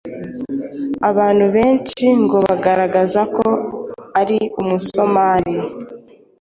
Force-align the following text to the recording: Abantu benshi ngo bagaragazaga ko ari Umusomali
Abantu 1.09 1.45
benshi 1.55 2.05
ngo 2.21 2.37
bagaragazaga 2.47 3.27
ko 3.37 3.49
ari 4.19 4.37
Umusomali 4.61 5.55